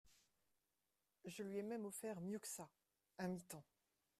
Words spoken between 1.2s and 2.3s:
Je lui ai même offert